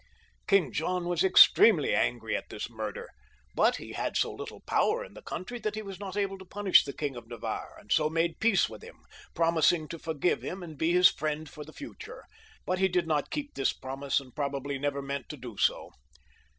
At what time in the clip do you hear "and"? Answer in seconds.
7.79-7.91, 10.63-10.75, 14.19-14.33